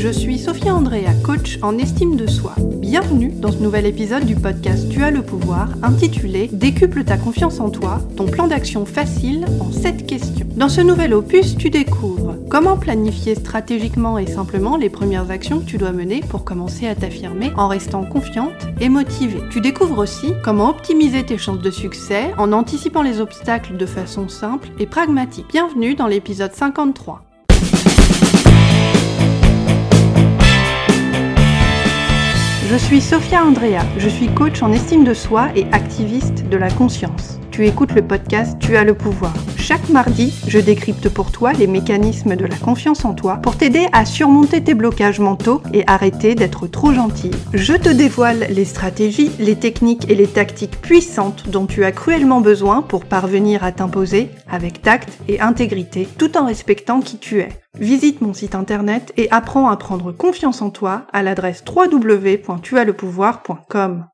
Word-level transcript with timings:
Je 0.00 0.08
suis 0.08 0.38
Sophia 0.38 0.74
Andrea, 0.74 1.12
coach 1.22 1.58
en 1.60 1.76
estime 1.76 2.16
de 2.16 2.26
soi. 2.26 2.54
Bienvenue 2.58 3.32
dans 3.32 3.52
ce 3.52 3.58
nouvel 3.58 3.84
épisode 3.84 4.24
du 4.24 4.34
podcast 4.34 4.88
Tu 4.88 5.02
as 5.02 5.10
le 5.10 5.20
pouvoir, 5.20 5.68
intitulé 5.82 6.48
Décuple 6.50 7.04
ta 7.04 7.18
confiance 7.18 7.60
en 7.60 7.68
toi, 7.68 8.00
ton 8.16 8.24
plan 8.24 8.46
d'action 8.46 8.86
facile 8.86 9.44
en 9.60 9.70
7 9.70 10.06
questions. 10.06 10.46
Dans 10.56 10.70
ce 10.70 10.80
nouvel 10.80 11.12
opus, 11.12 11.54
tu 11.54 11.68
découvres 11.68 12.36
comment 12.48 12.78
planifier 12.78 13.34
stratégiquement 13.34 14.16
et 14.16 14.26
simplement 14.26 14.78
les 14.78 14.88
premières 14.88 15.30
actions 15.30 15.60
que 15.60 15.66
tu 15.66 15.76
dois 15.76 15.92
mener 15.92 16.20
pour 16.20 16.46
commencer 16.46 16.86
à 16.86 16.94
t'affirmer 16.94 17.52
en 17.58 17.68
restant 17.68 18.06
confiante 18.06 18.68
et 18.80 18.88
motivée. 18.88 19.42
Tu 19.50 19.60
découvres 19.60 19.98
aussi 19.98 20.32
comment 20.42 20.70
optimiser 20.70 21.26
tes 21.26 21.36
chances 21.36 21.60
de 21.60 21.70
succès 21.70 22.32
en 22.38 22.52
anticipant 22.52 23.02
les 23.02 23.20
obstacles 23.20 23.76
de 23.76 23.84
façon 23.84 24.30
simple 24.30 24.70
et 24.78 24.86
pragmatique. 24.86 25.48
Bienvenue 25.50 25.94
dans 25.94 26.06
l'épisode 26.06 26.54
53. 26.54 27.29
Je 32.70 32.76
suis 32.76 33.00
Sophia 33.00 33.44
Andrea, 33.44 33.82
je 33.98 34.08
suis 34.08 34.28
coach 34.28 34.62
en 34.62 34.70
estime 34.70 35.02
de 35.02 35.12
soi 35.12 35.48
et 35.56 35.66
activiste 35.72 36.48
de 36.48 36.56
la 36.56 36.70
conscience. 36.70 37.40
Tu 37.50 37.66
écoutes 37.66 37.96
le 37.96 38.06
podcast 38.06 38.56
Tu 38.60 38.76
as 38.76 38.84
le 38.84 38.94
pouvoir. 38.94 39.34
Chaque 39.56 39.88
mardi, 39.88 40.32
je 40.46 40.60
décrypte 40.60 41.08
pour 41.08 41.32
toi 41.32 41.52
les 41.52 41.66
mécanismes 41.66 42.36
de 42.36 42.46
la 42.46 42.54
confiance 42.54 43.04
en 43.04 43.12
toi 43.12 43.38
pour 43.38 43.56
t'aider 43.56 43.88
à 43.92 44.04
surmonter 44.04 44.62
tes 44.62 44.74
blocages 44.74 45.18
mentaux 45.18 45.60
et 45.74 45.82
arrêter 45.88 46.36
d'être 46.36 46.68
trop 46.68 46.92
gentil. 46.92 47.32
Je 47.52 47.74
te 47.74 47.88
dévoile 47.88 48.46
les 48.50 48.64
stratégies, 48.64 49.32
les 49.40 49.56
techniques 49.56 50.08
et 50.08 50.14
les 50.14 50.28
tactiques 50.28 50.80
puissantes 50.80 51.48
dont 51.48 51.66
tu 51.66 51.84
as 51.84 51.90
cruellement 51.90 52.40
besoin 52.40 52.82
pour 52.82 53.04
parvenir 53.04 53.64
à 53.64 53.72
t'imposer 53.72 54.30
avec 54.48 54.80
tact 54.80 55.18
et 55.26 55.40
intégrité 55.40 56.06
tout 56.18 56.36
en 56.36 56.46
respectant 56.46 57.00
qui 57.00 57.18
tu 57.18 57.40
es. 57.40 57.48
Visite 57.80 58.20
mon 58.20 58.34
site 58.34 58.54
internet 58.54 59.14
et 59.16 59.28
apprends 59.30 59.68
à 59.68 59.76
prendre 59.78 60.12
confiance 60.12 60.60
en 60.60 60.68
toi 60.68 61.06
à 61.14 61.22
l'adresse 61.22 61.64
www.tuaslepouvoir.com. 61.66 64.06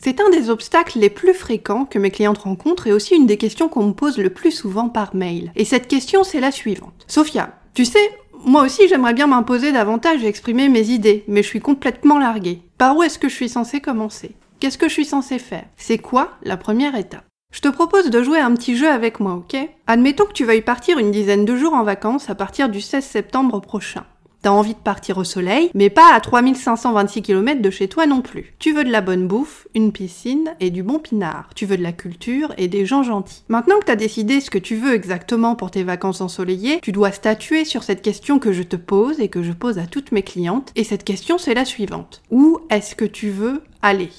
C'est 0.00 0.20
un 0.20 0.30
des 0.30 0.50
obstacles 0.50 1.00
les 1.00 1.10
plus 1.10 1.34
fréquents 1.34 1.84
que 1.84 1.98
mes 1.98 2.12
clientes 2.12 2.38
rencontrent 2.38 2.86
et 2.86 2.92
aussi 2.92 3.16
une 3.16 3.26
des 3.26 3.36
questions 3.36 3.68
qu'on 3.68 3.88
me 3.88 3.92
pose 3.92 4.18
le 4.18 4.30
plus 4.30 4.52
souvent 4.52 4.88
par 4.88 5.16
mail. 5.16 5.50
Et 5.56 5.64
cette 5.64 5.88
question, 5.88 6.22
c'est 6.22 6.38
la 6.38 6.52
suivante. 6.52 7.04
Sophia, 7.08 7.54
tu 7.74 7.84
sais, 7.84 8.12
moi 8.44 8.62
aussi 8.62 8.86
j'aimerais 8.88 9.14
bien 9.14 9.26
m'imposer 9.26 9.72
davantage 9.72 10.22
et 10.22 10.28
exprimer 10.28 10.68
mes 10.68 10.90
idées, 10.90 11.24
mais 11.26 11.42
je 11.42 11.48
suis 11.48 11.60
complètement 11.60 12.20
larguée. 12.20 12.62
Par 12.78 12.96
où 12.96 13.02
est-ce 13.02 13.18
que 13.18 13.28
je 13.28 13.34
suis 13.34 13.48
censée 13.48 13.80
commencer? 13.80 14.36
Qu'est-ce 14.60 14.78
que 14.78 14.88
je 14.88 14.94
suis 14.94 15.04
censée 15.04 15.40
faire? 15.40 15.64
C'est 15.76 15.98
quoi 15.98 16.34
la 16.44 16.56
première 16.56 16.94
étape? 16.94 17.27
Je 17.58 17.62
te 17.62 17.68
propose 17.74 18.10
de 18.10 18.22
jouer 18.22 18.38
un 18.38 18.54
petit 18.54 18.76
jeu 18.76 18.88
avec 18.88 19.18
moi, 19.18 19.32
ok? 19.32 19.56
Admettons 19.88 20.26
que 20.26 20.32
tu 20.32 20.44
veuilles 20.44 20.62
partir 20.62 20.96
une 20.98 21.10
dizaine 21.10 21.44
de 21.44 21.56
jours 21.56 21.74
en 21.74 21.82
vacances 21.82 22.30
à 22.30 22.36
partir 22.36 22.68
du 22.68 22.80
16 22.80 23.04
septembre 23.04 23.60
prochain. 23.60 24.04
T'as 24.42 24.50
envie 24.50 24.74
de 24.74 24.78
partir 24.78 25.18
au 25.18 25.24
soleil, 25.24 25.68
mais 25.74 25.90
pas 25.90 26.14
à 26.14 26.20
3526 26.20 27.20
km 27.22 27.60
de 27.60 27.70
chez 27.70 27.88
toi 27.88 28.06
non 28.06 28.20
plus. 28.20 28.54
Tu 28.60 28.72
veux 28.72 28.84
de 28.84 28.92
la 28.92 29.00
bonne 29.00 29.26
bouffe, 29.26 29.66
une 29.74 29.90
piscine 29.90 30.54
et 30.60 30.70
du 30.70 30.84
bon 30.84 31.00
pinard. 31.00 31.50
Tu 31.56 31.66
veux 31.66 31.76
de 31.76 31.82
la 31.82 31.90
culture 31.90 32.54
et 32.58 32.68
des 32.68 32.86
gens 32.86 33.02
gentils. 33.02 33.42
Maintenant 33.48 33.80
que 33.80 33.86
t'as 33.86 33.96
décidé 33.96 34.40
ce 34.40 34.50
que 34.50 34.58
tu 34.58 34.76
veux 34.76 34.94
exactement 34.94 35.56
pour 35.56 35.72
tes 35.72 35.82
vacances 35.82 36.20
ensoleillées, 36.20 36.78
tu 36.80 36.92
dois 36.92 37.10
statuer 37.10 37.64
sur 37.64 37.82
cette 37.82 38.02
question 38.02 38.38
que 38.38 38.52
je 38.52 38.62
te 38.62 38.76
pose 38.76 39.18
et 39.18 39.26
que 39.28 39.42
je 39.42 39.50
pose 39.50 39.80
à 39.80 39.88
toutes 39.88 40.12
mes 40.12 40.22
clientes. 40.22 40.70
Et 40.76 40.84
cette 40.84 41.02
question, 41.02 41.38
c'est 41.38 41.54
la 41.54 41.64
suivante. 41.64 42.22
Où 42.30 42.60
est-ce 42.70 42.94
que 42.94 43.04
tu 43.04 43.30
veux 43.30 43.64
aller? 43.82 44.10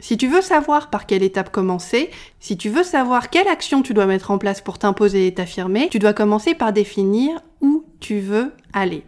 Si 0.00 0.16
tu 0.16 0.28
veux 0.28 0.40
savoir 0.40 0.90
par 0.90 1.06
quelle 1.06 1.22
étape 1.22 1.50
commencer, 1.50 2.10
si 2.40 2.56
tu 2.56 2.68
veux 2.68 2.82
savoir 2.82 3.30
quelle 3.30 3.48
action 3.48 3.82
tu 3.82 3.94
dois 3.94 4.06
mettre 4.06 4.30
en 4.30 4.38
place 4.38 4.60
pour 4.60 4.78
t'imposer 4.78 5.26
et 5.26 5.34
t'affirmer, 5.34 5.88
tu 5.90 5.98
dois 5.98 6.12
commencer 6.12 6.54
par 6.54 6.72
définir 6.72 7.40
où 7.60 7.84
tu 8.00 8.20
veux 8.20 8.52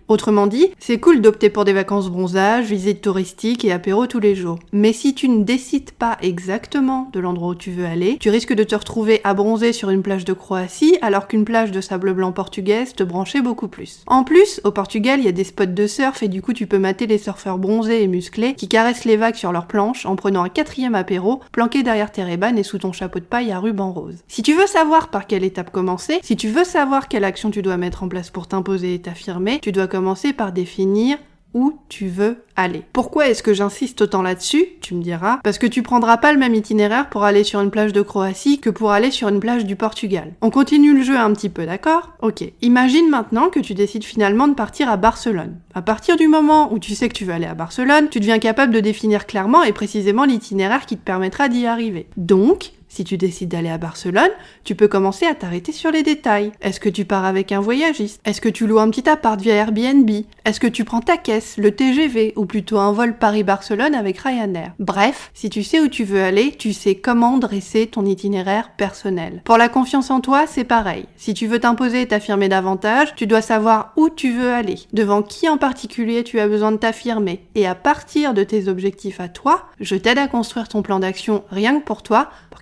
Autrement 0.09 0.47
dit, 0.47 0.69
c'est 0.79 0.99
cool 0.99 1.21
d'opter 1.21 1.51
pour 1.51 1.65
des 1.65 1.73
vacances 1.73 2.11
bronzage, 2.11 2.67
visites 2.67 3.03
touristiques 3.03 3.65
et 3.65 3.73
apéro 3.73 4.07
tous 4.07 4.19
les 4.19 4.35
jours. 4.35 4.59
Mais 4.73 4.93
si 4.93 5.15
tu 5.15 5.29
ne 5.29 5.45
décides 5.45 5.93
pas 5.93 6.17
exactement 6.23 7.09
de 7.13 7.21
l'endroit 7.21 7.51
où 7.51 7.55
tu 7.55 7.71
veux 7.71 7.85
aller, 7.85 8.17
tu 8.19 8.31
risques 8.31 8.55
de 8.55 8.65
te 8.65 8.75
retrouver 8.75 9.21
à 9.23 9.35
bronzer 9.35 9.73
sur 9.73 9.91
une 9.91 10.03
plage 10.03 10.25
de 10.25 10.33
Croatie 10.33 10.97
alors 11.03 11.29
qu'une 11.29 11.45
plage 11.45 11.71
de 11.71 11.81
sable 11.81 12.15
blanc 12.15 12.33
portugaise 12.33 12.95
te 12.95 13.05
branchait 13.05 13.43
beaucoup 13.43 13.69
plus. 13.69 14.03
En 14.07 14.25
plus, 14.25 14.61
au 14.65 14.73
Portugal, 14.73 15.21
il 15.21 15.27
y 15.27 15.29
a 15.29 15.33
des 15.33 15.45
spots 15.45 15.67
de 15.67 15.87
surf 15.87 16.23
et 16.23 16.29
du 16.29 16.43
coup 16.43 16.53
tu 16.53 16.67
peux 16.67 16.79
mater 16.79 17.07
les 17.07 17.19
surfeurs 17.19 17.59
bronzés 17.59 18.03
et 18.03 18.09
musclés 18.09 18.55
qui 18.55 18.69
caressent 18.69 19.05
les 19.05 19.17
vagues 19.17 19.37
sur 19.37 19.53
leurs 19.53 19.67
planches 19.67 20.05
en 20.05 20.17
prenant 20.17 20.43
un 20.43 20.49
quatrième 20.49 20.95
apéro 20.95 21.41
planqué 21.53 21.83
derrière 21.83 22.11
tes 22.11 22.25
rébanes 22.25 22.59
et 22.59 22.65
sous 22.65 22.79
ton 22.79 22.93
chapeau 22.93 23.21
de 23.21 23.25
paille 23.25 23.53
à 23.53 23.61
ruban 23.61 23.93
rose. 23.93 24.17
Si 24.27 24.43
tu 24.43 24.55
veux 24.55 24.67
savoir 24.67 25.09
par 25.09 25.27
quelle 25.27 25.45
étape 25.45 25.71
commencer, 25.71 26.19
si 26.23 26.37
tu 26.37 26.49
veux 26.49 26.65
savoir 26.65 27.07
quelle 27.07 27.25
action 27.25 27.51
tu 27.51 27.63
dois 27.63 27.77
mettre 27.77 28.03
en 28.03 28.09
place 28.09 28.31
pour 28.31 28.49
t'imposer 28.49 28.95
et 28.95 28.99
t'affirmer, 29.01 29.60
tu 29.61 29.73
dois 29.73 29.87
commencer 29.87 30.33
par 30.33 30.53
définir 30.53 31.19
où 31.55 31.79
tu 31.89 32.07
veux 32.07 32.45
aller. 32.57 32.83
Pourquoi 32.93 33.29
est-ce 33.29 33.43
que 33.43 33.55
j'insiste 33.55 34.03
autant 34.03 34.23
là-dessus 34.23 34.67
Tu 34.81 34.95
me 34.95 35.03
diras. 35.03 35.41
Parce 35.43 35.59
que 35.59 35.67
tu 35.67 35.83
prendras 35.83 36.17
pas 36.19 36.33
le 36.33 36.39
même 36.39 36.55
itinéraire 36.55 37.09
pour 37.09 37.25
aller 37.25 37.45
sur 37.45 37.61
une 37.61 37.71
plage 37.71 37.93
de 37.93 38.03
Croatie 38.03 38.61
que 38.61 38.71
pour 38.71 38.93
aller 38.93 39.11
sur 39.11 39.29
une 39.29 39.41
plage 39.41 39.65
du 39.65 39.77
Portugal. 39.77 40.33
On 40.43 40.51
continue 40.51 40.95
le 40.95 41.03
jeu 41.03 41.19
un 41.19 41.33
petit 41.33 41.49
peu, 41.49 41.67
d'accord? 41.67 42.13
Ok. 42.23 42.45
Imagine 42.63 43.09
maintenant 43.09 43.49
que 43.49 43.61
tu 43.61 43.75
décides 43.75 44.05
finalement 44.05 44.49
de 44.49 44.55
partir 44.55 44.89
à 44.89 44.97
Barcelone. 44.97 45.57
À 45.75 45.83
partir 45.83 46.17
du 46.17 46.29
moment 46.29 46.73
où 46.73 46.79
tu 46.79 46.95
sais 46.95 47.09
que 47.09 47.15
tu 47.15 47.25
veux 47.25 47.35
aller 47.35 47.47
à 47.47 47.55
Barcelone, 47.55 48.09
tu 48.11 48.21
deviens 48.21 48.39
capable 48.39 48.73
de 48.73 48.81
définir 48.81 49.27
clairement 49.27 49.63
et 49.63 49.73
précisément 49.73 50.25
l'itinéraire 50.25 50.87
qui 50.87 50.97
te 50.97 51.05
permettra 51.05 51.49
d'y 51.49 51.67
arriver. 51.67 52.07
Donc, 52.17 52.73
si 52.91 53.05
tu 53.05 53.17
décides 53.17 53.49
d'aller 53.49 53.71
à 53.71 53.79
Barcelone, 53.79 54.31
tu 54.65 54.75
peux 54.75 54.89
commencer 54.89 55.25
à 55.25 55.35
t'arrêter 55.35 55.73
sur 55.73 55.93
les 55.93 56.03
détails. 56.03 56.53
Est-ce 56.61 56.81
que 56.81 56.89
tu 56.89 57.05
pars 57.05 57.25
avec 57.25 57.53
un 57.53 57.61
voyagiste? 57.61 58.21
Est-ce 58.27 58.41
que 58.41 58.49
tu 58.49 58.67
loues 58.67 58.81
un 58.81 58.91
petit 58.91 59.09
appart 59.09 59.41
via 59.41 59.55
Airbnb? 59.55 60.11
Est-ce 60.51 60.59
que 60.59 60.67
tu 60.67 60.83
prends 60.85 61.01
ta 61.01 61.17
caisse, 61.17 61.59
le 61.59 61.71
TGV 61.71 62.33
ou 62.35 62.45
plutôt 62.45 62.79
un 62.79 62.91
vol 62.91 63.17
Paris-Barcelone 63.17 63.95
avec 63.95 64.19
Ryanair? 64.19 64.73
Bref, 64.81 65.31
si 65.33 65.49
tu 65.49 65.63
sais 65.63 65.79
où 65.79 65.87
tu 65.87 66.03
veux 66.03 66.25
aller, 66.25 66.57
tu 66.59 66.73
sais 66.73 66.97
comment 66.97 67.39
dresser 67.39 67.87
ton 67.87 68.05
itinéraire 68.05 68.73
personnel. 68.77 69.43
Pour 69.45 69.59
la 69.59 69.69
confiance 69.69 70.11
en 70.11 70.21
toi, 70.21 70.49
c'est 70.49 70.65
pareil. 70.65 71.05
Si 71.15 71.35
tu 71.35 71.47
veux 71.47 71.61
t'imposer 71.61 72.01
et 72.01 72.09
t'affirmer 72.09 72.49
davantage, 72.49 73.15
tu 73.15 73.29
dois 73.29 73.43
savoir 73.43 73.93
où 73.95 74.11
tu 74.11 74.33
veux 74.33 74.51
aller, 74.51 74.81
devant 74.93 75.23
qui 75.23 75.49
en 75.49 75.57
particulier 75.57 76.25
tu 76.25 76.41
as 76.41 76.49
besoin 76.49 76.73
de 76.73 76.79
t'affirmer. 76.79 77.45
Et 77.55 77.69
à 77.69 77.77
partir 77.77 78.35
de 78.35 78.43
tes 78.43 78.67
objectifs 78.67 79.21
à 79.21 79.29
toi, 79.29 79.69
je 79.79 79.95
t'aide 79.95 80.19
à 80.19 80.27
construire 80.27 80.67
ton 80.67 80.83
plan 80.83 80.99
d'action 80.99 81.45
rien 81.53 81.79
que 81.79 81.85
pour 81.85 82.03
toi, 82.03 82.29
pour 82.51 82.61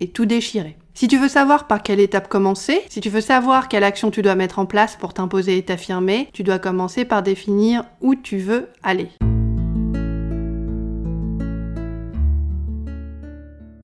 et 0.00 0.08
tout 0.08 0.24
déchirer. 0.24 0.76
Si 0.98 1.06
tu 1.06 1.16
veux 1.16 1.28
savoir 1.28 1.68
par 1.68 1.84
quelle 1.84 2.00
étape 2.00 2.26
commencer, 2.26 2.82
si 2.88 3.00
tu 3.00 3.08
veux 3.08 3.20
savoir 3.20 3.68
quelle 3.68 3.84
action 3.84 4.10
tu 4.10 4.20
dois 4.20 4.34
mettre 4.34 4.58
en 4.58 4.66
place 4.66 4.96
pour 4.96 5.14
t'imposer 5.14 5.56
et 5.56 5.62
t'affirmer, 5.62 6.28
tu 6.32 6.42
dois 6.42 6.58
commencer 6.58 7.04
par 7.04 7.22
définir 7.22 7.84
où 8.00 8.16
tu 8.16 8.38
veux 8.38 8.66
aller. 8.82 9.06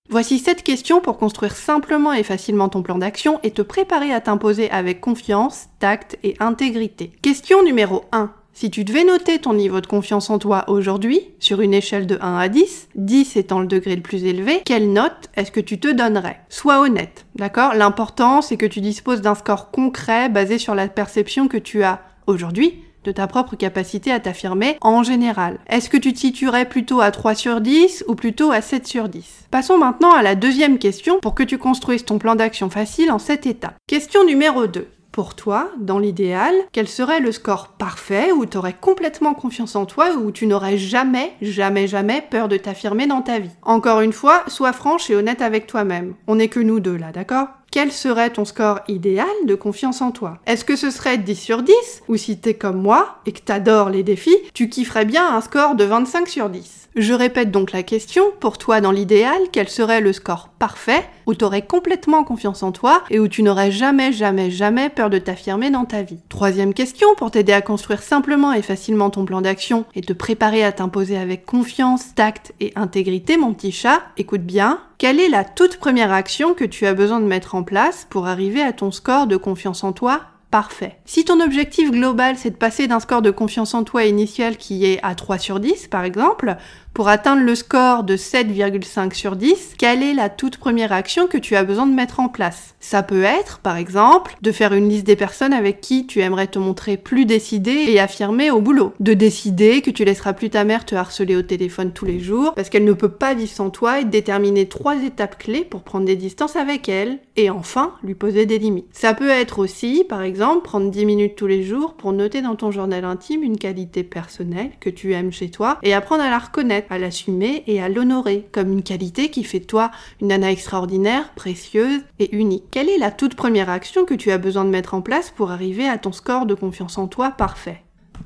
Voici 0.08 0.41
cette 0.41 0.64
question 0.64 1.00
pour 1.00 1.16
construire 1.16 1.54
simplement 1.54 2.12
et 2.12 2.25
facilement 2.25 2.69
ton 2.69 2.82
plan 2.82 2.98
d'action 2.98 3.38
et 3.44 3.52
te 3.52 3.62
préparer 3.62 4.12
à 4.12 4.20
t'imposer 4.20 4.69
avec 4.72 5.00
confiance, 5.00 5.66
tact 5.78 6.19
et 6.25 6.34
intégrité. 6.41 7.12
Question 7.22 7.62
numéro 7.62 8.06
1. 8.10 8.32
Si 8.56 8.70
tu 8.70 8.84
devais 8.84 9.03
noter 9.03 9.41
ton 9.41 9.53
niveau 9.53 9.81
de 9.81 9.87
confiance 9.88 10.31
en 10.31 10.38
toi 10.38 10.65
aujourd'hui, 10.69 11.20
sur 11.41 11.60
une 11.60 11.75
échelle 11.75 12.06
de 12.06 12.16
1 12.20 12.38
à 12.38 12.48
10, 12.48 12.88
10 12.94 13.37
étant 13.37 13.59
le 13.59 13.66
degré 13.66 13.97
le 13.97 14.00
plus 14.00 14.25
élevé, 14.25 14.62
quelle 14.65 14.92
note 14.92 15.28
est-ce 15.34 15.50
que 15.50 15.59
tu 15.59 15.81
te 15.81 15.91
donnerais? 15.91 16.38
Sois 16.48 16.78
honnête, 16.78 17.26
d'accord? 17.34 17.75
L'important, 17.75 18.43
c'est 18.43 18.56
que 18.56 18.64
tu 18.64 18.81
disposes 18.81 19.22
d'un 19.22 19.34
score 19.34 19.72
concret 19.72 20.28
basé 20.28 20.59
sur 20.59 20.76
la 20.76 20.87
perception 20.87 21.48
que 21.48 21.56
tu 21.56 21.82
as 21.82 22.00
aujourd'hui 22.28 22.78
de 23.03 23.10
ta 23.10 23.26
propre 23.26 23.56
capacité 23.56 24.12
à 24.12 24.20
t'affirmer 24.20 24.78
en 24.81 25.03
général. 25.03 25.59
Est-ce 25.69 25.91
que 25.91 25.97
tu 25.97 26.12
te 26.12 26.20
situerais 26.20 26.69
plutôt 26.69 27.00
à 27.00 27.10
3 27.10 27.34
sur 27.34 27.60
10 27.60 28.04
ou 28.06 28.14
plutôt 28.14 28.53
à 28.53 28.60
7 28.60 28.87
sur 28.87 29.09
10 29.09 29.48
Passons 29.50 29.78
maintenant 29.78 30.12
à 30.12 30.22
la 30.22 30.37
deuxième 30.37 30.78
question 30.78 31.19
pour 31.19 31.34
que 31.34 31.43
tu 31.43 31.59
construises 31.59 32.04
ton 32.04 32.19
plan 32.19 32.37
d'action 32.37 32.70
facile 32.70 33.10
en 33.10 33.19
7 33.19 33.47
étapes. 33.47 33.75
Question 33.88 34.25
numéro 34.25 34.69
2 34.69 34.87
pour 35.14 35.36
toi, 35.36 35.70
dans 35.78 36.00
l'idéal, 36.00 36.52
quel 36.72 36.88
serait 36.88 37.20
le 37.20 37.30
score 37.30 37.69
parfait 37.69 38.32
où 38.32 38.46
tu 38.46 38.56
aurais 38.58 38.75
complètement 38.75 39.32
confiance 39.32 39.76
en 39.76 39.87
toi, 39.87 40.11
où 40.16 40.32
tu 40.32 40.49
n'aurais 40.49 40.76
jamais, 40.76 41.34
jamais, 41.40 41.87
jamais 41.87 42.20
peur 42.20 42.49
de 42.49 42.56
t'affirmer 42.56 43.06
dans 43.06 43.22
ta 43.22 43.38
vie? 43.38 43.52
Encore 43.62 44.00
une 44.00 44.12
fois, 44.12 44.43
sois 44.49 44.72
franche 44.72 45.11
et 45.11 45.14
honnête 45.14 45.40
avec 45.40 45.69
toi-même. 45.69 46.14
On 46.26 46.34
n'est 46.34 46.49
que 46.49 46.58
nous 46.58 46.81
deux 46.81 46.96
là, 46.96 47.12
d'accord? 47.12 47.46
Quel 47.70 47.93
serait 47.93 48.31
ton 48.31 48.44
score 48.44 48.81
idéal 48.88 49.26
de 49.46 49.55
confiance 49.55 50.02
en 50.02 50.11
toi? 50.11 50.38
Est-ce 50.46 50.64
que 50.64 50.75
ce 50.75 50.90
serait 50.90 51.19
10 51.19 51.37
sur 51.37 51.62
10 51.62 51.72
Ou 52.08 52.16
si 52.16 52.37
t'es 52.38 52.55
comme 52.55 52.82
moi 52.82 53.19
et 53.25 53.31
que 53.31 53.40
t'adores 53.40 53.90
les 53.90 54.02
défis, 54.02 54.37
tu 54.52 54.69
kifferais 54.69 55.05
bien 55.05 55.32
un 55.32 55.40
score 55.40 55.76
de 55.76 55.84
25 55.84 56.28
sur 56.28 56.50
10 56.50 56.83
Je 56.96 57.12
répète 57.12 57.50
donc 57.50 57.73
la 57.73 57.82
question, 57.82 58.23
pour 58.38 58.56
toi 58.56 58.81
dans 58.81 58.93
l'idéal, 58.93 59.41
quel 59.50 59.69
serait 59.69 60.00
le 60.00 60.12
score 60.12 60.50
parfait 60.61 61.05
où 61.26 61.35
t'aurais 61.35 61.67
complètement 61.67 62.23
confiance 62.23 62.62
en 62.62 62.70
toi 62.70 63.02
et 63.11 63.19
où 63.19 63.26
tu 63.26 63.43
n'aurais 63.43 63.73
jamais, 63.73 64.12
jamais, 64.12 64.49
jamais 64.52 64.91
peur 64.91 65.11
de 65.11 65.19
t'affirmer 65.19 65.70
dans 65.70 65.87
ta 65.87 66.02
vie? 66.02 66.20
Troisième 66.29 66.73
question, 66.73 67.08
pour 67.17 67.32
t'aider 67.32 67.52
à 67.52 67.62
construire 67.62 68.00
simplement 68.00 68.52
et 68.52 68.62
facilement 68.62 69.11
ton 69.11 69.25
plan 69.25 69.41
d'action 69.41 69.87
et 69.96 70.02
te 70.02 70.12
préparer 70.12 70.62
à 70.62 70.70
t'imposer 70.70 71.17
avec 71.17 71.44
confiance, 71.44 72.14
tact 72.14 72.55
et 72.61 72.73
intégrité, 72.76 73.38
mon 73.38 73.55
petit 73.55 73.73
chat, 73.73 74.02
écoute 74.17 74.43
bien, 74.43 74.79
quelle 74.99 75.19
est 75.19 75.29
la 75.29 75.43
toute 75.43 75.79
première 75.79 76.12
action 76.12 76.55
que 76.55 76.64
tu 76.64 76.87
as 76.87 76.94
besoin 76.94 77.19
de 77.19 77.26
mettre 77.26 77.56
en 77.56 77.64
place 77.64 78.06
pour 78.08 78.29
arriver 78.29 78.62
à 78.62 78.73
ton 78.73 78.93
score 78.93 79.26
de 79.26 79.37
confiance 79.37 79.82
en 79.82 79.93
toi 79.93 80.20
parfait? 80.52 80.99
Si 81.05 81.25
ton 81.25 81.40
objectif 81.40 81.90
global 81.90 82.37
c'est 82.38 82.50
de 82.50 82.56
passer 82.56 82.87
d'un 82.87 83.00
score 83.00 83.23
de 83.23 83.32
confiance 83.32 83.75
en 83.75 83.82
toi 83.82 84.05
initial 84.05 84.56
qui 84.56 84.87
est 84.87 85.00
à 85.02 85.17
3 85.17 85.38
sur 85.38 85.58
10 85.58 85.88
par 85.88 86.05
exemple, 86.05 86.56
pour 86.94 87.08
atteindre 87.08 87.43
le 87.43 87.56
score 87.56 88.05
de 88.05 88.17
7,5 88.17 89.14
sur 89.14 89.35
10, 89.35 89.75
quelle 89.76 90.00
est 90.05 90.14
la 90.14 90.29
toute 90.29 90.58
première 90.58 90.93
action 90.93 91.26
que 91.26 91.37
tu 91.37 91.56
as 91.56 91.64
besoin 91.64 91.88
de 91.88 91.94
mettre 91.94 92.20
en 92.20 92.29
place? 92.29 92.76
Ça 92.79 93.02
peut 93.02 93.25
être, 93.25 93.58
par 93.58 93.76
exemple, 93.76 94.37
de 94.43 94.52
faire 94.52 94.73
une 94.73 94.88
liste 94.88 95.05
des 95.05 95.17
personnes 95.17 95.52
avec 95.52 95.81
qui 95.81 96.06
tu 96.06 96.20
aimerais 96.20 96.46
te 96.46 96.61
montrer 96.61 96.96
plus 96.96 97.26
décidé 97.26 97.87
et 97.88 97.99
affirmé 97.99 98.52
au 98.52 98.61
boulot. 98.61 98.93
De 99.00 99.12
décider 99.12 99.82
que 99.82 99.91
tu 99.91 100.05
laisseras 100.05 100.35
plus 100.35 100.50
ta 100.50 100.62
mère 100.62 100.85
te 100.85 100.94
harceler 100.94 101.35
au 101.35 101.43
téléphone 101.43 101.93
tous 101.93 102.05
les 102.05 102.20
jours 102.20 102.55
parce 102.55 102.69
qu'elle 102.69 102.85
ne 102.85 102.93
peut 102.93 103.08
pas 103.08 103.35
vivre 103.35 103.50
sans 103.50 103.70
toi 103.70 103.99
et 103.99 104.05
de 104.05 104.11
déterminer 104.11 104.69
trois 104.69 105.02
étapes 105.02 105.37
clés 105.38 105.64
pour 105.64 105.82
prendre 105.82 106.06
des 106.06 106.17
distances 106.17 106.55
avec 106.55 106.88
elle 106.88 107.19
et 107.37 107.50
enfin 107.50 107.94
lui 108.05 108.14
poser 108.14 108.47
des 108.47 108.61
limites. 108.61 108.87
Ça 108.93 109.14
peut 109.14 109.31
être 109.31 109.58
aussi, 109.58 110.05
par 110.08 110.23
exemple, 110.23 110.62
prendre 110.62 110.93
10 110.93 111.06
minutes 111.06 111.35
tous 111.35 111.49
les 111.49 111.64
jours 111.64 111.94
pour 111.94 112.12
noter 112.12 112.40
dans 112.40 112.55
ton 112.55 112.70
journal 112.70 113.05
intime 113.05 113.43
une 113.43 113.58
qualité 113.58 114.05
personnelle 114.05 114.70
que 114.79 114.90
tu 114.90 115.12
aimes 115.12 115.32
chez 115.32 115.50
toi 115.50 115.79
et 115.82 115.93
apprendre 115.93 116.23
à 116.23 116.31
la 116.31 116.38
reconnaître 116.38 116.83
à 116.90 116.98
l'assumer 116.98 117.62
et 117.66 117.82
à 117.82 117.88
l'honorer 117.88 118.46
comme 118.52 118.72
une 118.72 118.82
qualité 118.82 119.31
qui 119.31 119.44
fait 119.44 119.60
de 119.60 119.64
toi 119.64 119.90
une 120.20 120.28
nana 120.28 120.50
extraordinaire, 120.50 121.32
précieuse 121.34 122.02
et 122.19 122.34
unique. 122.34 122.64
Quelle 122.70 122.88
est 122.88 122.98
la 122.98 123.10
toute 123.10 123.34
première 123.34 123.70
action 123.70 124.04
que 124.04 124.14
tu 124.14 124.31
as 124.31 124.38
besoin 124.38 124.64
de 124.64 124.70
mettre 124.70 124.94
en 124.94 125.00
place 125.00 125.31
pour 125.31 125.50
arriver 125.50 125.88
à 125.88 125.98
ton 125.98 126.12
score 126.12 126.46
de 126.46 126.54
confiance 126.54 126.98
en 126.98 127.06
toi 127.06 127.31
parfait? 127.31 127.82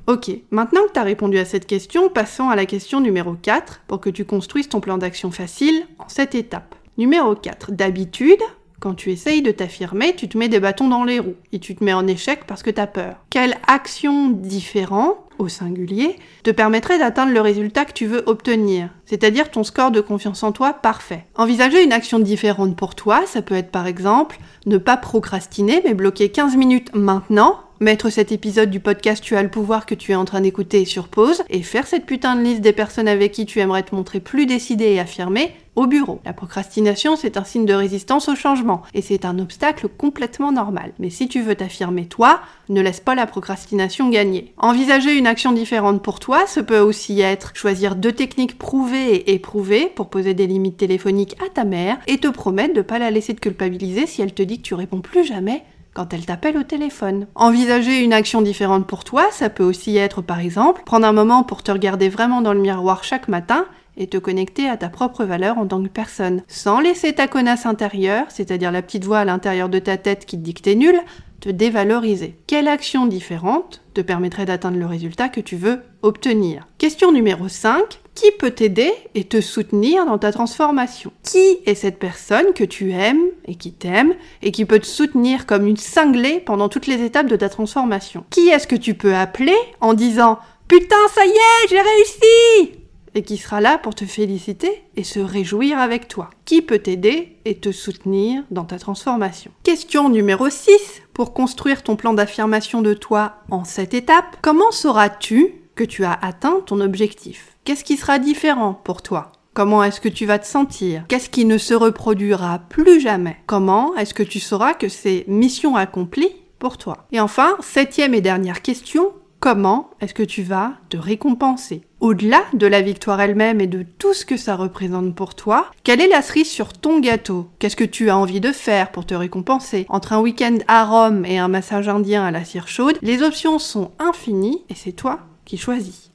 Ok, 0.06 0.30
maintenant 0.50 0.82
que 0.86 0.92
tu 0.92 1.00
as 1.00 1.04
répondu 1.04 1.38
à 1.38 1.44
cette 1.44 1.66
question, 1.66 2.08
passons 2.08 2.48
à 2.48 2.56
la 2.56 2.66
question 2.66 3.00
numéro 3.00 3.34
4 3.34 3.82
pour 3.86 4.00
que 4.00 4.10
tu 4.10 4.24
construises 4.24 4.68
ton 4.68 4.80
plan 4.80 4.98
d'action 4.98 5.30
facile 5.30 5.86
en 5.98 6.08
cette 6.08 6.34
étape. 6.34 6.74
Numéro 6.96 7.34
4. 7.34 7.72
D'habitude, 7.72 8.40
quand 8.80 8.94
tu 8.94 9.10
essayes 9.10 9.42
de 9.42 9.50
t'affirmer, 9.50 10.14
tu 10.14 10.28
te 10.28 10.38
mets 10.38 10.48
des 10.48 10.60
bâtons 10.60 10.88
dans 10.88 11.04
les 11.04 11.18
roues 11.18 11.36
et 11.52 11.58
tu 11.58 11.74
te 11.74 11.84
mets 11.84 11.92
en 11.92 12.06
échec 12.06 12.46
parce 12.46 12.62
que 12.62 12.70
tu 12.70 12.80
as 12.80 12.86
peur. 12.86 13.16
Quelle 13.28 13.56
action 13.66 14.30
différente 14.30 15.16
au 15.38 15.48
singulier, 15.48 16.16
te 16.42 16.50
permettrait 16.50 16.98
d'atteindre 16.98 17.32
le 17.32 17.40
résultat 17.40 17.84
que 17.84 17.92
tu 17.92 18.06
veux 18.06 18.22
obtenir, 18.26 18.90
c'est-à-dire 19.06 19.50
ton 19.50 19.64
score 19.64 19.90
de 19.90 20.00
confiance 20.00 20.42
en 20.42 20.52
toi 20.52 20.72
parfait. 20.72 21.24
Envisager 21.36 21.82
une 21.82 21.92
action 21.92 22.18
différente 22.18 22.76
pour 22.76 22.94
toi, 22.94 23.22
ça 23.26 23.42
peut 23.42 23.54
être 23.54 23.70
par 23.70 23.86
exemple 23.86 24.38
ne 24.66 24.78
pas 24.78 24.96
procrastiner 24.96 25.80
mais 25.84 25.94
bloquer 25.94 26.30
15 26.30 26.56
minutes 26.56 26.94
maintenant 26.94 27.60
mettre 27.80 28.10
cet 28.10 28.32
épisode 28.32 28.70
du 28.70 28.80
podcast 28.80 29.22
Tu 29.22 29.36
as 29.36 29.42
le 29.42 29.50
pouvoir 29.50 29.86
que 29.86 29.94
tu 29.94 30.12
es 30.12 30.16
en 30.16 30.24
train 30.24 30.40
d'écouter 30.40 30.84
sur 30.84 31.08
pause 31.08 31.42
et 31.48 31.62
faire 31.62 31.86
cette 31.86 32.06
putain 32.06 32.36
de 32.36 32.42
liste 32.42 32.60
des 32.60 32.72
personnes 32.72 33.08
avec 33.08 33.32
qui 33.32 33.46
tu 33.46 33.60
aimerais 33.60 33.82
te 33.82 33.94
montrer 33.94 34.20
plus 34.20 34.46
décidé 34.46 34.86
et 34.86 35.00
affirmé 35.00 35.52
au 35.76 35.86
bureau. 35.86 36.20
La 36.24 36.32
procrastination, 36.32 37.14
c'est 37.14 37.36
un 37.36 37.44
signe 37.44 37.64
de 37.64 37.72
résistance 37.72 38.28
au 38.28 38.34
changement 38.34 38.82
et 38.94 39.02
c'est 39.02 39.24
un 39.24 39.38
obstacle 39.38 39.88
complètement 39.88 40.50
normal. 40.50 40.92
Mais 40.98 41.08
si 41.08 41.28
tu 41.28 41.40
veux 41.40 41.54
t'affirmer 41.54 42.06
toi, 42.06 42.40
ne 42.68 42.80
laisse 42.80 42.98
pas 42.98 43.14
la 43.14 43.26
procrastination 43.26 44.10
gagner. 44.10 44.52
Envisager 44.58 45.16
une 45.16 45.28
action 45.28 45.52
différente 45.52 46.02
pour 46.02 46.18
toi, 46.18 46.46
ce 46.48 46.58
peut 46.58 46.80
aussi 46.80 47.20
être 47.20 47.52
choisir 47.54 47.94
deux 47.94 48.12
techniques 48.12 48.58
prouvées 48.58 49.14
et 49.14 49.34
éprouvées 49.34 49.86
pour 49.94 50.10
poser 50.10 50.34
des 50.34 50.48
limites 50.48 50.78
téléphoniques 50.78 51.36
à 51.46 51.48
ta 51.48 51.64
mère 51.64 51.98
et 52.08 52.18
te 52.18 52.28
promettre 52.28 52.74
de 52.74 52.82
pas 52.82 52.98
la 52.98 53.12
laisser 53.12 53.34
te 53.34 53.40
culpabiliser 53.40 54.06
si 54.06 54.20
elle 54.20 54.34
te 54.34 54.42
dit 54.42 54.58
que 54.58 54.66
tu 54.66 54.74
réponds 54.74 55.00
plus 55.00 55.24
jamais 55.24 55.62
quand 55.98 56.14
elle 56.14 56.26
t'appelle 56.26 56.56
au 56.56 56.62
téléphone. 56.62 57.26
Envisager 57.34 58.04
une 58.04 58.12
action 58.12 58.40
différente 58.40 58.86
pour 58.86 59.02
toi, 59.02 59.24
ça 59.32 59.50
peut 59.50 59.64
aussi 59.64 59.96
être 59.96 60.22
par 60.22 60.38
exemple 60.38 60.82
prendre 60.86 61.04
un 61.04 61.12
moment 61.12 61.42
pour 61.42 61.64
te 61.64 61.72
regarder 61.72 62.08
vraiment 62.08 62.40
dans 62.40 62.52
le 62.52 62.60
miroir 62.60 63.02
chaque 63.02 63.26
matin 63.26 63.66
et 63.98 64.06
te 64.06 64.16
connecter 64.16 64.68
à 64.68 64.78
ta 64.78 64.88
propre 64.88 65.24
valeur 65.24 65.58
en 65.58 65.66
tant 65.66 65.82
que 65.82 65.88
personne, 65.88 66.42
sans 66.48 66.80
laisser 66.80 67.12
ta 67.12 67.26
connasse 67.26 67.66
intérieure, 67.66 68.24
c'est-à-dire 68.30 68.72
la 68.72 68.80
petite 68.80 69.04
voix 69.04 69.18
à 69.18 69.24
l'intérieur 69.26 69.68
de 69.68 69.78
ta 69.78 69.98
tête 69.98 70.24
qui 70.24 70.38
te 70.38 70.42
dit 70.42 70.54
que 70.54 70.62
t'es 70.62 70.76
nul, 70.76 70.98
te 71.40 71.48
dévaloriser. 71.48 72.36
Quelle 72.46 72.68
action 72.68 73.06
différente 73.06 73.82
te 73.94 74.00
permettrait 74.00 74.46
d'atteindre 74.46 74.78
le 74.78 74.86
résultat 74.86 75.28
que 75.28 75.40
tu 75.40 75.56
veux 75.56 75.80
obtenir? 76.02 76.66
Question 76.78 77.12
numéro 77.12 77.48
5. 77.48 78.00
Qui 78.14 78.32
peut 78.32 78.50
t'aider 78.50 78.90
et 79.14 79.22
te 79.22 79.40
soutenir 79.40 80.04
dans 80.04 80.18
ta 80.18 80.32
transformation? 80.32 81.12
Qui 81.22 81.58
est 81.66 81.76
cette 81.76 82.00
personne 82.00 82.52
que 82.52 82.64
tu 82.64 82.90
aimes 82.90 83.22
et 83.46 83.54
qui 83.54 83.72
t'aime 83.72 84.14
et 84.42 84.50
qui 84.50 84.64
peut 84.64 84.80
te 84.80 84.86
soutenir 84.86 85.46
comme 85.46 85.68
une 85.68 85.76
cinglée 85.76 86.40
pendant 86.40 86.68
toutes 86.68 86.88
les 86.88 87.04
étapes 87.04 87.28
de 87.28 87.36
ta 87.36 87.48
transformation? 87.48 88.24
Qui 88.30 88.48
est-ce 88.48 88.66
que 88.66 88.74
tu 88.74 88.94
peux 88.94 89.14
appeler 89.14 89.56
en 89.80 89.94
disant 89.94 90.40
Putain, 90.66 90.96
ça 91.14 91.24
y 91.24 91.30
est, 91.30 91.68
j'ai 91.68 91.80
réussi 91.80 92.77
et 93.14 93.22
qui 93.22 93.36
sera 93.36 93.60
là 93.60 93.78
pour 93.78 93.94
te 93.94 94.04
féliciter 94.04 94.84
et 94.96 95.04
se 95.04 95.20
réjouir 95.20 95.78
avec 95.78 96.08
toi. 96.08 96.30
Qui 96.44 96.62
peut 96.62 96.78
t'aider 96.78 97.36
et 97.44 97.56
te 97.56 97.72
soutenir 97.72 98.42
dans 98.50 98.64
ta 98.64 98.78
transformation. 98.78 99.50
Question 99.62 100.08
numéro 100.08 100.48
6. 100.50 101.02
Pour 101.14 101.34
construire 101.34 101.82
ton 101.82 101.96
plan 101.96 102.12
d'affirmation 102.12 102.82
de 102.82 102.94
toi 102.94 103.36
en 103.50 103.64
cette 103.64 103.94
étape, 103.94 104.36
comment 104.42 104.70
sauras-tu 104.70 105.54
que 105.74 105.84
tu 105.84 106.04
as 106.04 106.12
atteint 106.12 106.60
ton 106.66 106.80
objectif? 106.80 107.56
Qu'est-ce 107.64 107.84
qui 107.84 107.96
sera 107.96 108.18
différent 108.18 108.74
pour 108.74 109.02
toi? 109.02 109.32
Comment 109.54 109.82
est-ce 109.82 110.00
que 110.00 110.08
tu 110.08 110.24
vas 110.24 110.38
te 110.38 110.46
sentir? 110.46 111.04
Qu'est-ce 111.08 111.28
qui 111.28 111.44
ne 111.44 111.58
se 111.58 111.74
reproduira 111.74 112.60
plus 112.68 113.00
jamais? 113.00 113.36
Comment 113.46 113.96
est-ce 113.96 114.14
que 114.14 114.22
tu 114.22 114.38
sauras 114.38 114.74
que 114.74 114.88
c'est 114.88 115.24
mission 115.26 115.74
accomplie 115.74 116.30
pour 116.60 116.78
toi? 116.78 117.06
Et 117.10 117.18
enfin, 117.18 117.56
septième 117.60 118.14
et 118.14 118.20
dernière 118.20 118.62
question, 118.62 119.12
comment 119.40 119.90
est-ce 120.00 120.14
que 120.14 120.22
tu 120.22 120.44
vas 120.44 120.74
te 120.90 120.96
récompenser? 120.96 121.82
Au-delà 122.00 122.44
de 122.52 122.68
la 122.68 122.80
victoire 122.80 123.20
elle-même 123.20 123.60
et 123.60 123.66
de 123.66 123.82
tout 123.82 124.14
ce 124.14 124.24
que 124.24 124.36
ça 124.36 124.54
représente 124.54 125.16
pour 125.16 125.34
toi, 125.34 125.66
quelle 125.82 126.00
est 126.00 126.06
la 126.06 126.22
cerise 126.22 126.48
sur 126.48 126.72
ton 126.72 127.00
gâteau? 127.00 127.48
Qu'est-ce 127.58 127.74
que 127.74 127.82
tu 127.82 128.08
as 128.08 128.16
envie 128.16 128.40
de 128.40 128.52
faire 128.52 128.92
pour 128.92 129.04
te 129.04 129.14
récompenser? 129.14 129.84
Entre 129.88 130.12
un 130.12 130.20
week-end 130.20 130.58
à 130.68 130.84
Rome 130.84 131.24
et 131.24 131.38
un 131.38 131.48
massage 131.48 131.88
indien 131.88 132.24
à 132.24 132.30
la 132.30 132.44
cire 132.44 132.68
chaude, 132.68 132.98
les 133.02 133.24
options 133.24 133.58
sont 133.58 133.90
infinies 133.98 134.62
et 134.68 134.76
c'est 134.76 134.92
toi 134.92 135.18
qui 135.44 135.56
choisis. 135.56 136.12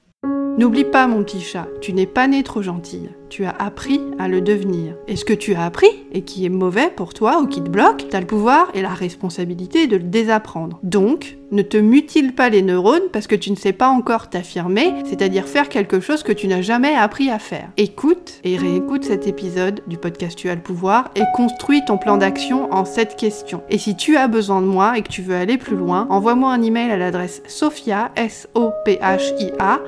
N'oublie 0.57 0.85
pas 0.85 1.05
mon 1.07 1.21
petit 1.25 1.41
chat, 1.41 1.67
tu 1.81 1.91
n'es 1.91 2.07
pas 2.07 2.27
né 2.27 2.43
trop 2.43 2.61
gentil 2.61 3.09
tu 3.33 3.45
as 3.45 3.55
appris 3.57 3.99
à 4.19 4.27
le 4.27 4.41
devenir. 4.41 4.93
Et 5.07 5.15
ce 5.15 5.25
que 5.25 5.33
tu 5.33 5.55
as 5.55 5.65
appris, 5.65 5.89
et 6.11 6.21
qui 6.21 6.45
est 6.45 6.49
mauvais 6.49 6.91
pour 6.95 7.15
toi 7.15 7.41
ou 7.41 7.47
qui 7.47 7.63
te 7.63 7.69
bloque, 7.69 8.05
tu 8.07 8.15
as 8.15 8.19
le 8.19 8.27
pouvoir 8.27 8.69
et 8.75 8.83
la 8.83 8.93
responsabilité 8.93 9.87
de 9.87 9.97
le 9.97 10.03
désapprendre. 10.03 10.79
Donc, 10.83 11.37
ne 11.51 11.61
te 11.61 11.77
mutile 11.77 12.33
pas 12.33 12.49
les 12.49 12.61
neurones 12.61 13.09
parce 13.11 13.27
que 13.27 13.35
tu 13.35 13.51
ne 13.51 13.55
sais 13.55 13.73
pas 13.73 13.87
encore 13.87 14.29
t'affirmer, 14.29 14.93
c'est-à-dire 15.05 15.47
faire 15.47 15.69
quelque 15.69 15.99
chose 15.99 16.23
que 16.23 16.31
tu 16.31 16.47
n'as 16.47 16.61
jamais 16.61 16.95
appris 16.95 17.29
à 17.29 17.39
faire. 17.39 17.69
Écoute 17.77 18.39
et 18.43 18.57
réécoute 18.57 19.03
cet 19.03 19.27
épisode 19.27 19.81
du 19.87 19.97
podcast 19.97 20.37
Tu 20.37 20.49
as 20.49 20.55
le 20.55 20.61
pouvoir 20.61 21.11
et 21.15 21.23
construis 21.35 21.85
ton 21.85 21.97
plan 21.97 22.17
d'action 22.17 22.73
en 22.73 22.85
cette 22.85 23.15
question. 23.15 23.61
Et 23.69 23.77
si 23.77 23.95
tu 23.95 24.17
as 24.17 24.27
besoin 24.27 24.61
de 24.61 24.67
moi 24.67 24.97
et 24.97 25.01
que 25.03 25.09
tu 25.09 25.21
veux 25.21 25.35
aller 25.35 25.57
plus 25.57 25.75
loin, 25.75 26.07
envoie-moi 26.09 26.51
un 26.51 26.61
email 26.61 26.91
à 26.91 26.97
l'adresse 26.97 27.43
sophia, 27.47 28.11
s 28.15 28.47
o 28.55 28.71
p 28.85 28.99
h 29.01 29.33
i 29.39 29.51
a 29.59 29.79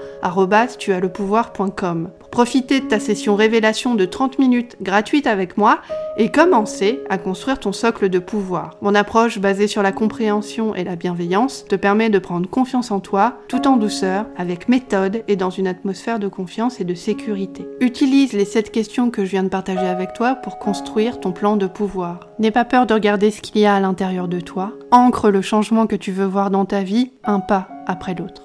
pour 2.19 2.24
profiter 2.35 2.81
de 2.81 2.87
ta 2.87 2.99
session 2.99 3.37
révélation 3.37 3.95
de 3.95 4.03
30 4.03 4.39
minutes 4.39 4.75
gratuite 4.81 5.25
avec 5.25 5.57
moi 5.57 5.79
et 6.17 6.31
commencer 6.31 6.99
à 7.09 7.17
construire 7.17 7.61
ton 7.61 7.71
socle 7.71 8.09
de 8.09 8.19
pouvoir. 8.19 8.71
Mon 8.81 8.93
approche 8.93 9.39
basée 9.39 9.67
sur 9.67 9.81
la 9.81 9.93
compréhension 9.93 10.75
et 10.75 10.83
la 10.83 10.97
bienveillance 10.97 11.63
te 11.63 11.77
permet 11.77 12.09
de 12.09 12.19
prendre 12.19 12.49
confiance 12.49 12.91
en 12.91 12.99
toi 12.99 13.37
tout 13.47 13.69
en 13.69 13.77
douceur, 13.77 14.25
avec 14.35 14.67
méthode 14.67 15.23
et 15.29 15.37
dans 15.37 15.49
une 15.49 15.65
atmosphère 15.65 16.19
de 16.19 16.27
confiance 16.27 16.81
et 16.81 16.83
de 16.83 16.93
sécurité. 16.93 17.65
Utilise 17.79 18.33
les 18.33 18.43
7 18.43 18.69
questions 18.69 19.11
que 19.11 19.23
je 19.23 19.31
viens 19.31 19.43
de 19.43 19.47
partager 19.47 19.87
avec 19.87 20.11
toi 20.11 20.35
pour 20.35 20.59
construire 20.59 21.21
ton 21.21 21.31
plan 21.31 21.55
de 21.55 21.67
pouvoir. 21.67 22.27
N'aie 22.39 22.51
pas 22.51 22.65
peur 22.65 22.85
de 22.85 22.93
regarder 22.93 23.31
ce 23.31 23.39
qu'il 23.39 23.61
y 23.61 23.65
a 23.65 23.75
à 23.75 23.79
l'intérieur 23.79 24.27
de 24.27 24.41
toi. 24.41 24.73
Ancre 24.91 25.29
le 25.29 25.41
changement 25.41 25.87
que 25.87 25.95
tu 25.95 26.11
veux 26.11 26.25
voir 26.25 26.49
dans 26.49 26.65
ta 26.65 26.83
vie 26.83 27.13
un 27.23 27.39
pas 27.39 27.69
après 27.87 28.13
l'autre. 28.13 28.44